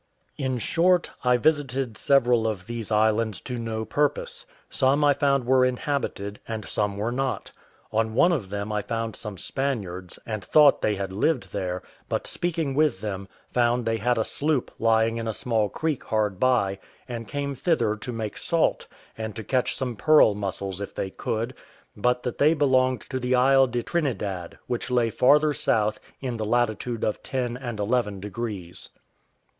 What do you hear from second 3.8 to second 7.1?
purpose; some I found were inhabited, and some